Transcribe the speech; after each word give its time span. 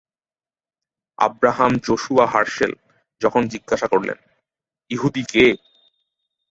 Abraham 1.19 1.71
Joshua 1.77 2.25
হার্শেল 2.27 2.73
যখন 3.21 3.41
জিজ্ঞাসা 3.47 3.87
করলেন, 3.87 4.17
"ইহুদি 4.91 5.23
কে?" 5.23 5.45